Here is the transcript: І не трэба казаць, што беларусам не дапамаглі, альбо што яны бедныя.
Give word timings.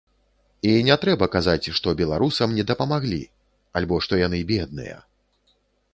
І 0.69 0.71
не 0.87 0.95
трэба 1.03 1.27
казаць, 1.35 1.67
што 1.81 1.93
беларусам 2.01 2.57
не 2.61 2.67
дапамаглі, 2.71 3.19
альбо 3.83 4.03
што 4.07 4.13
яны 4.25 4.41
бедныя. 4.53 4.97